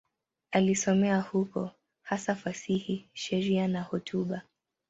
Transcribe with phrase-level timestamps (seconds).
[0.51, 1.71] Alisomea huko,
[2.03, 4.41] hasa fasihi, sheria na hotuba.